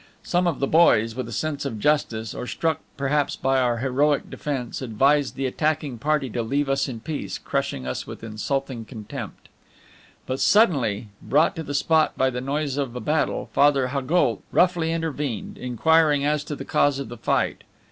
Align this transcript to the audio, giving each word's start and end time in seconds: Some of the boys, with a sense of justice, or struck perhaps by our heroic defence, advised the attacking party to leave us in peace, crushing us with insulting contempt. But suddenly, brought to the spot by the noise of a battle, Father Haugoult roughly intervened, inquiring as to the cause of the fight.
Some 0.23 0.47
of 0.47 0.59
the 0.59 0.65
boys, 0.65 1.13
with 1.13 1.27
a 1.29 1.31
sense 1.31 1.63
of 1.63 1.77
justice, 1.77 2.33
or 2.33 2.47
struck 2.47 2.79
perhaps 2.97 3.35
by 3.35 3.59
our 3.59 3.77
heroic 3.77 4.31
defence, 4.31 4.81
advised 4.81 5.35
the 5.35 5.45
attacking 5.45 5.99
party 5.99 6.27
to 6.31 6.41
leave 6.41 6.69
us 6.69 6.89
in 6.89 7.01
peace, 7.01 7.37
crushing 7.37 7.85
us 7.85 8.07
with 8.07 8.23
insulting 8.23 8.83
contempt. 8.83 9.47
But 10.25 10.39
suddenly, 10.39 11.09
brought 11.21 11.55
to 11.57 11.61
the 11.61 11.75
spot 11.75 12.17
by 12.17 12.31
the 12.31 12.41
noise 12.41 12.77
of 12.77 12.95
a 12.95 12.99
battle, 12.99 13.51
Father 13.53 13.89
Haugoult 13.89 14.41
roughly 14.51 14.91
intervened, 14.91 15.59
inquiring 15.59 16.25
as 16.25 16.43
to 16.45 16.55
the 16.55 16.65
cause 16.65 16.97
of 16.97 17.07
the 17.09 17.17
fight. 17.17 17.63